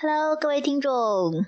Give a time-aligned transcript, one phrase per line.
[0.00, 1.44] Hello，各位听众，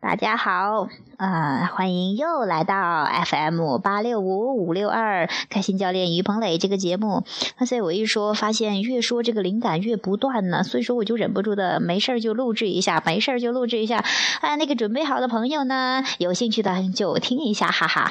[0.00, 0.88] 大家好
[1.18, 1.66] 啊！
[1.66, 7.26] 欢迎又来到 FM 八六五五六二开心教练于鹏磊这个节目。
[7.58, 14.02] 那所以我一说，发现越说这个灵感越不断呢，所以说我就忍不住的没事儿就录制一下，没事儿就录制一下。
[14.40, 18.10] 啊，那个准备好的朋友呢，有兴趣的就听一下，哈哈。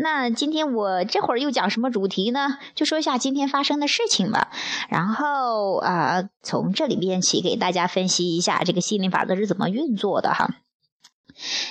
[0.00, 2.58] 那今天我这会儿又讲什么主题呢？
[2.74, 4.50] 就说一下今天发生的事情吧。
[4.88, 10.50] 然后啊，从这里边起给大家分析一下这个心灵法则是怎么运作的哈。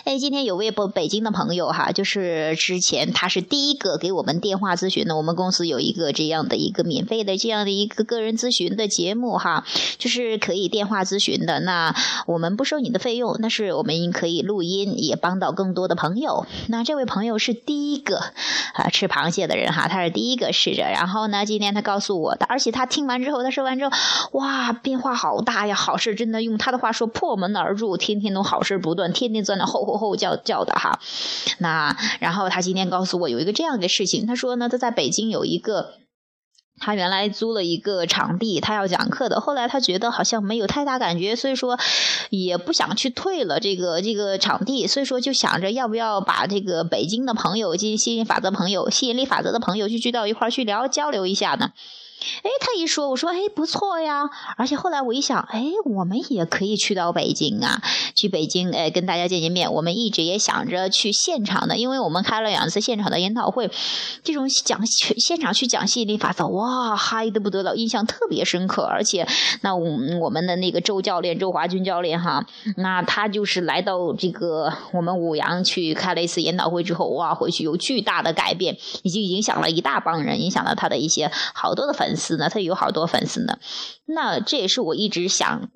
[0.06, 5.18] 哎，今天有位北北京的朋友哈，就是之前他是第一个给我们电话咨询的。
[5.18, 9.66] 我们公司有一个这样的一个免费的这样的一个个人咨询的节目哈，
[9.98, 11.60] 就是可以电话咨询的。
[11.60, 11.94] 那
[12.28, 16.46] 我们不收你的费用，那是我们可以录音，也帮到更多的朋友。
[16.68, 18.20] 那这位朋友是第一个
[18.74, 20.84] 啊吃螃蟹的人哈，他是第一个试着。
[20.84, 23.92] 然后呢，今天他告诉我的，而且他听完之后，他说完之后，
[24.32, 31.00] 哇，变化好大呀，好事真的用他的话说破门而入，天天都好事不断，天天在那吼吼吼叫叫的哈。
[31.58, 35.94] 那然后他今天告诉我有一个这样的事情，他说呢，他在北京有一个。
[36.80, 39.42] 他原来租了一个场地，他要讲课的。
[39.42, 41.80] 后来他觉得好像没有太大感觉，所以说
[42.30, 51.72] 也不想去退了这个这个场地，所以说就想着要不要把这个北京的朋友、吸引法则朋友、吸引力法则的朋友就聚到一块去聊交流一下呢。
[52.44, 54.30] 哎，他一说，我说，哎，不错呀。
[54.58, 57.82] 而且后来我一想，哎，我们也可以去到北京啊，
[58.16, 59.72] 去北京，哎，跟大家见见面。
[59.72, 63.70] 我们一直也想着去现场的，因为我们开了两次现场的研讨会，
[64.24, 68.84] 这种讲现场去讲吸引力法则，哇，嗨的不得了，印象特别深刻。
[68.84, 69.28] 而且，
[69.62, 69.88] 那我
[70.20, 72.44] 我们的那个周教练，周华军教练哈，
[72.78, 82.08] 那他就是来到这个我们五羊去开了一次研讨会之后，哇，回去有巨大的改变，已经影响了一大帮人，影响了他的一些好多的粉。
[82.08, 83.60] 粉丝呢，他有好多粉丝呢，
[84.06, 85.70] 那这也是我一直想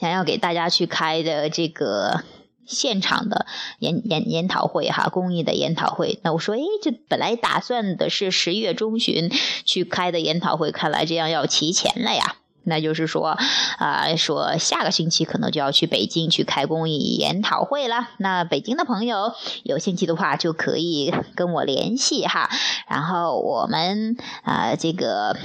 [0.00, 2.24] 想要给大家去开的这个
[2.66, 3.46] 现场的
[3.78, 6.18] 研研研讨会哈，公益的研讨会。
[6.24, 9.30] 那我说，诶，这本来打算的是十月中旬
[9.64, 12.36] 去开的研讨会，看来这样要提前了呀。
[12.68, 13.38] 那就是说，
[13.78, 18.08] 啊，说下个星期可能就要去北京去开公益研讨会了。
[18.18, 19.32] 那北京的朋友
[19.62, 22.50] 有兴趣的话，就可以跟我联系哈。
[22.88, 25.36] 然后我们啊，这个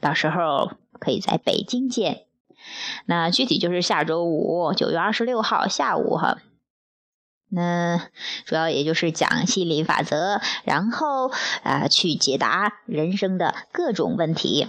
[0.00, 0.70] 到时候
[1.00, 2.22] 可以在北京见。
[3.06, 6.38] 那具体就是下周五九月二十六号下午哈。
[7.52, 8.00] 那
[8.44, 11.32] 主要也就是讲心理法则，然后
[11.64, 14.68] 啊，去解答人生的各种问题。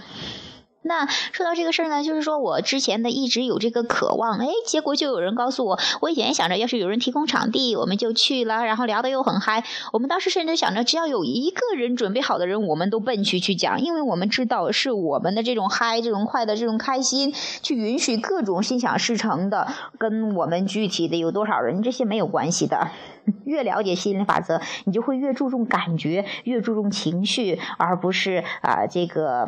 [0.84, 9.62] 那说到这个事儿呢，就是说我之前的一直有这个渴望，哎，结果就有人告诉我，我以前想着要是有人提供场地，我们就去了，然后聊得又很嗨。
[9.92, 17.32] 我们当时甚至想着，只要有一个人准备好的人，我们都奔去去讲，因为我们知道是我们的这种嗨、这种快的这种开心，
[17.62, 22.90] 去允许各种心想事成的，跟我们具体的有多少人这些没有关系的。
[23.46, 29.46] 越了解心理法则，你就会越注重感觉，越注重情绪，而不是啊这个。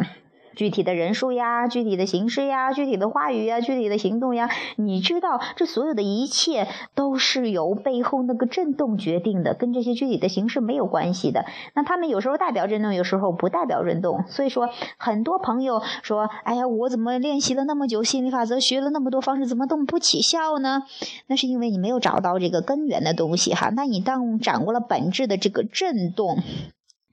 [0.56, 11.44] 具体的人数呀，具体的形式呀，具体的话语呀，具体的行动呀，你知道，这所有的一切都是由背后那个震动决定的，跟这些具体的形式没有关系的。
[11.74, 14.24] 那他们有时候代表震动，有时候不代表震动。
[14.28, 20.82] 所以说，很多朋友说：“哎呀，我怎么练习了那么久心理法则，学了那么多方式，怎么都不起效呢？”
[21.26, 23.70] 那是因为你没有找到这个根源的东西哈。
[23.74, 26.38] 那你当掌握了本质的这个震动。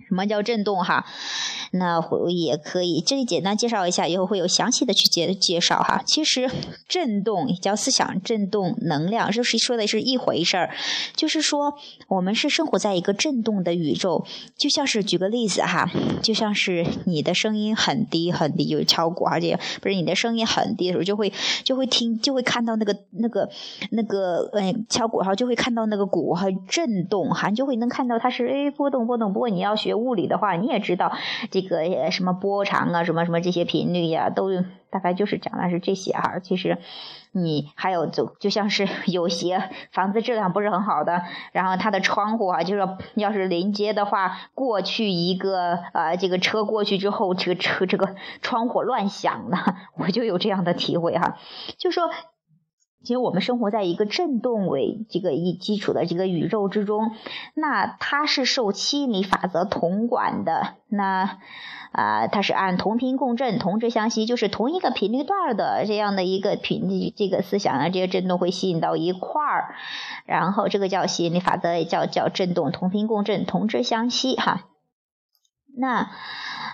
[0.08, 1.06] 什么叫震动哈？
[1.72, 6.04] 那也可以，这里简单介绍一下，以后会有详细的去介介绍哈。
[6.06, 6.50] 其实
[6.88, 10.72] 震动叫思想震动能量，就是说的是一回事儿。
[11.16, 11.76] 就是说，
[12.10, 14.26] 我们是生活在一个震动的宇宙，
[14.58, 15.90] 就像是举个例子哈，
[16.22, 21.32] 就像是你的声音很低很低，有敲鼓而且，不是你的声音很低的时候，就会
[21.64, 23.50] 就会听就会看到那个那个
[23.92, 29.32] 那个嗯敲鼓然后，就会看到那个鼓很震动哈，就会能看到它是哎波动波动。
[29.32, 29.92] 不过你要学。
[30.02, 31.12] 物理的话，你也知道
[31.52, 34.50] 这个什么波长啊，什么什么这些频率呀，都
[34.90, 36.40] 大概就是讲的是这些哈。
[36.40, 36.78] 其实
[37.32, 49.58] 你还有就就像是有些房子质量不是很好的，然后它的窗户啊，就是要是临街的话，过去一个呃这个车过去之后，这个车这个窗户乱响的，
[49.98, 51.38] 我就有这样的体会哈，
[51.78, 52.10] 就说。
[53.04, 57.12] 其实我们生活在一个振动为这个一基础的这个宇宙之中，
[57.56, 60.76] 那它是受吸引力法则统管的。
[60.88, 61.40] 那
[61.92, 69.76] 啊，它是按同频共振、同质相吸，就是同一个频率段的这样的一个频率这个思想啊，这些振动会吸引到一块儿，
[70.26, 74.68] 然后这个叫吸引力法则，也叫叫振动同频共振、同质相吸哈。
[75.76, 76.12] 那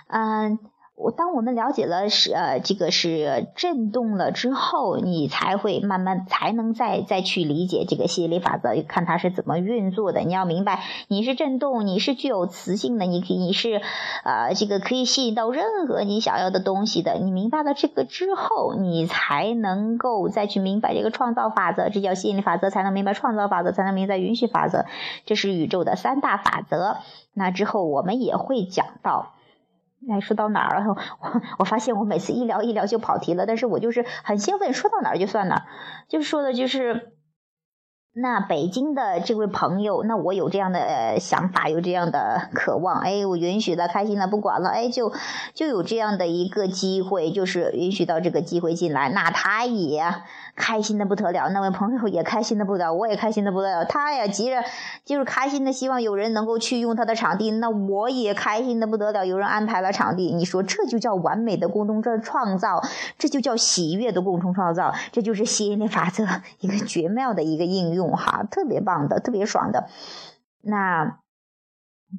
[0.08, 0.58] 嗯。
[1.00, 10.22] 我当我们了解了是呃这个是震动了之后，你才会慢慢才能再再去理解这个吸引力法则，看它是怎么运作的。
[10.22, 13.80] 你要明白，你是震动，你是具有磁性的，你可以你是
[14.24, 17.14] 啊这个可以吸引到任何你想要的东西的。
[17.14, 24.84] 你明白了这个之后，你才能够再去明白这个创造法则，这叫吸引力法则，才能明白创造法则，才能明白允许法则，
[25.26, 26.96] 这是宇宙的三大法则。
[27.34, 29.34] 那之后我们也会讲到。
[30.06, 30.94] 哎，说到哪儿了？
[31.20, 35.62] 我我发现我每次一聊一聊就跑题了，但是我就是很兴奋，说到哪儿就算哪儿。
[36.08, 37.12] 就说的就是
[38.20, 45.12] 那北京的这位朋友，那我有这样的想法，有这样的渴望，哎，我允许了，开心了，不管了，哎，就
[45.54, 50.02] 就有这样的一个机会，就是允许到这个机会进来，那他也。
[50.60, 53.84] 开心的不得了，那位朋友也开心的不得了，我也开心的不得了。
[53.84, 54.56] 他也急着
[55.04, 60.34] 就是开心的，希望有人能够去用他的场地，那我也开心的不得了，有人安排了场地。
[60.34, 62.82] 你说这就叫完美的共同创造，
[63.16, 66.26] 这就叫喜悦的共同创造，这就是吸引力法则
[66.58, 69.88] 一个绝妙的一个应用哈，特别棒的，特别爽的。
[70.62, 71.18] 那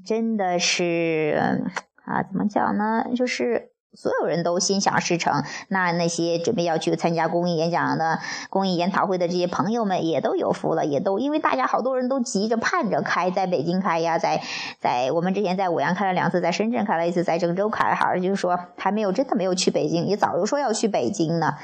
[0.05, 1.61] 真的是
[2.05, 3.05] 啊，怎么讲呢？
[3.15, 3.71] 就是。
[3.95, 8.19] 所有人都心想事成，那那些准备要去参加公益演讲的、
[8.51, 14.43] 公益研讨会的这些朋友们也都有福了，也都因为大家好多人都急着盼着开，在北京开呀，在
[14.79, 21.55] 在我们之前在五羊开了两次，在深圳开了一次，在郑州开好像，就是说还没有真的没有去北京，也早就说要去北京呢，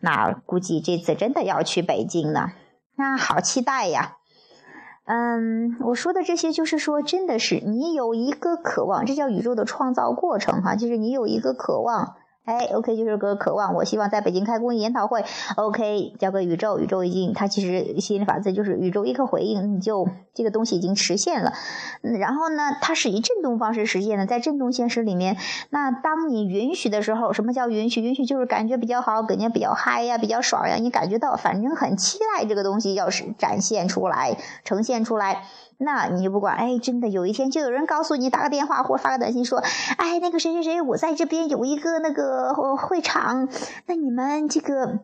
[0.00, 2.52] 那估计这次真的要去北京呢，
[3.00, 4.18] 那好期待呀。
[5.06, 12.16] 嗯，我说的这些就是说，真的是你有一个渴望，这叫宇宙的创造过程哈，就是你有一个渴望。
[12.46, 13.74] 哎，OK，就是个渴望。
[13.74, 15.24] 我希望在北京开公益研讨会。
[15.56, 21.52] OK，交给宇宙，宇宙已经，它其实吸引力法则就是宇宙一刻回应，你就这个东西已经实现了。
[22.00, 25.36] 然后呢，它是以震动方式实现的，在震动现实里面。
[25.68, 28.00] 那当你允许的时候，什么叫允许？
[28.00, 30.76] 允许就是感觉比较好，感觉比较嗨呀，比较爽呀。
[30.76, 35.42] 你感觉到，反正很期待这个东西要是展现出来、呈现出来。
[35.80, 39.58] 那你就不管，哎，真的有一天就有人告诉你，打个电话或发个短信说，
[39.96, 43.48] 哎，那个谁谁谁，我在这边有一个那个会场，
[43.86, 45.00] 那你们这个。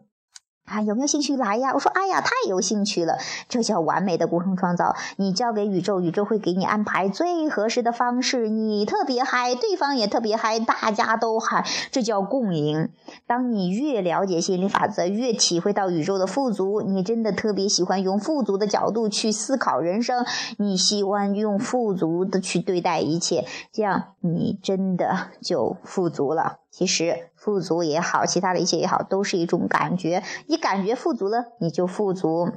[0.66, 1.72] 啊，有没有兴趣来呀？
[1.74, 3.18] 我说，哎呀，太有兴趣了！
[3.48, 4.96] 这叫完美的共同创造。
[5.16, 8.48] 你交给宇宙，宇宙会给你安排最合适的方式。
[8.48, 12.90] 你特别嗨，对方也特别嗨，大家都嗨，这叫共赢。
[13.26, 20.26] 当你越了解心理法则，越体会到宇宙的富足，你真的特别喜欢用富足的角度去思考人生。
[20.58, 26.58] 你喜欢用富足的去对待一切，这样你真的就富足了。
[26.76, 30.22] 其实富足也好，其他的一切也好，都是一种感觉。
[30.46, 32.52] 你感觉富足了，你就富足，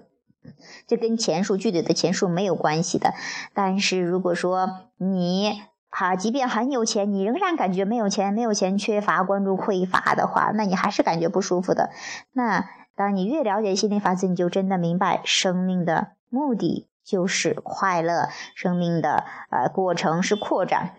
[0.86, 3.13] 这跟钱数具体的钱数没有关系的。
[3.54, 11.89] 但是如果说你哈，即便很有钱，你仍然感觉没有钱，没有钱，缺乏关注匮乏的话，那你还是感觉不舒服的。
[12.33, 20.95] 那当你越了解心理法则，你就真的明白，生命的目的就是快乐，生命的呃过程是扩展。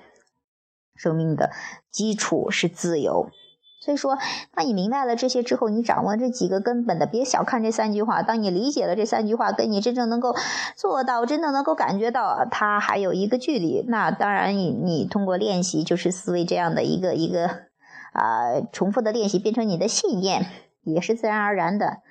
[1.01, 1.51] 生命的
[1.91, 3.31] 基础是自由，
[3.81, 4.19] 所以说，
[4.55, 8.23] 当你明白了这些之后，你掌握这几个根本的，别小看这三句话。
[8.23, 10.37] 当你理解了这三句话，跟你真正能够
[10.77, 13.83] 做到，真正能够感觉到它还有一个距离。
[13.89, 17.47] 那当然，你你通过练习，就是思维这样的一个一个
[18.13, 20.45] 啊重复的练习，变成你的信念，
[20.85, 22.03] 也是自然而然的。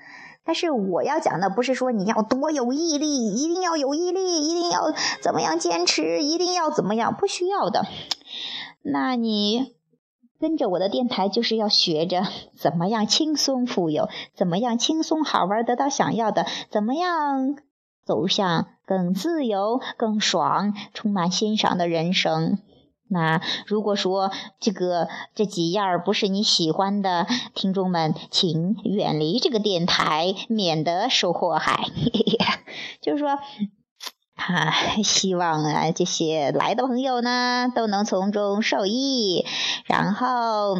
[0.43, 4.91] 但是我要讲的不是说你要多有毅力，一定要有毅力，一定要
[5.21, 7.85] 怎么样坚持，一定要怎么样，不需要的。
[8.91, 9.75] 那你
[10.39, 12.23] 跟着我的电台，就是要学着
[12.57, 17.55] 怎么样轻松富有，怎么样轻松好玩得到想要的，怎么样
[18.05, 22.59] 走向更自由、更爽、充满欣赏的人生。
[23.11, 31.85] 那如果说这个这几样不是你喜欢的，听众们，请远离这个电台，免得受祸害。
[33.01, 33.37] 就是说。
[34.39, 34.71] 哈，
[35.03, 39.45] 希望啊，这些来的朋友呢，都能从中受益，
[39.85, 40.75] 然后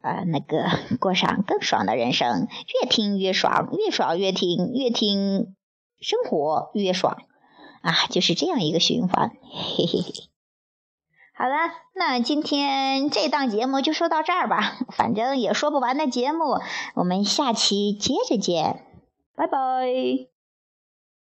[0.00, 0.64] 啊，那个
[0.98, 2.48] 过上更爽的人生，
[2.80, 5.54] 越听越爽，越爽越听，越听
[6.00, 7.18] 生活越爽，
[7.82, 9.30] 啊，就是这样一个循环。
[9.52, 10.12] 嘿嘿嘿。
[11.34, 11.54] 好了，
[11.94, 16.60] 那今天这档节目就说到这儿吧，反正也说不完的节目，
[16.94, 18.84] 我们下期接着见，
[19.36, 20.31] 拜拜。